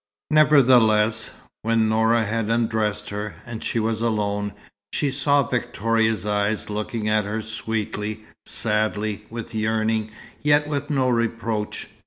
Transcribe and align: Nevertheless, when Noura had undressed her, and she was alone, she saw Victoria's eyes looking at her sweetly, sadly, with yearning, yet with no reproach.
Nevertheless, 0.31 1.29
when 1.61 1.87
Noura 1.87 2.25
had 2.25 2.49
undressed 2.49 3.09
her, 3.11 3.35
and 3.45 3.63
she 3.63 3.77
was 3.77 4.01
alone, 4.01 4.51
she 4.93 5.11
saw 5.11 5.43
Victoria's 5.43 6.25
eyes 6.25 6.71
looking 6.71 7.07
at 7.07 7.25
her 7.25 7.43
sweetly, 7.43 8.21
sadly, 8.47 9.25
with 9.29 9.53
yearning, 9.53 10.09
yet 10.41 10.67
with 10.67 10.89
no 10.89 11.07
reproach. 11.07 11.87